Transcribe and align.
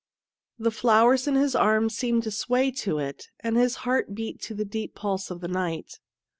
The 0.57 0.71
flowers 0.71 1.27
in 1.27 1.35
his 1.35 1.53
arms 1.55 1.95
seemed 1.95 2.23
to 2.23 2.31
sway 2.31 2.71
to 2.71 2.97
it, 2.97 3.27
and 3.41 3.55
his 3.55 3.75
heart 3.85 4.15
beat 4.15 4.41
to 4.41 4.55
the 4.55 4.65
deep 4.65 4.95
pulse 4.95 5.29
of 5.29 5.41
the 5.41 5.47
night. 5.47 5.99